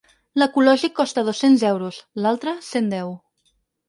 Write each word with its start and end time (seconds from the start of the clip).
L'ecològic 0.43 0.95
costa 0.99 1.23
dos-cents 1.27 1.65
euros, 1.71 1.99
l'altre 2.23 2.55
cent 2.69 2.89
deu. 2.95 3.13